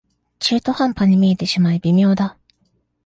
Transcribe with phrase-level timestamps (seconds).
[0.39, 2.35] 中途半端に見えてしまい微妙だ